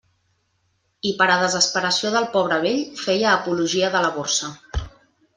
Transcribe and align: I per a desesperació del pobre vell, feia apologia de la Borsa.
I 1.09 1.09
per 1.17 1.25
a 1.33 1.35
desesperació 1.41 2.11
del 2.15 2.25
pobre 2.35 2.57
vell, 2.63 2.79
feia 3.01 3.27
apologia 3.33 3.91
de 3.97 4.01
la 4.07 4.11
Borsa. 4.17 4.51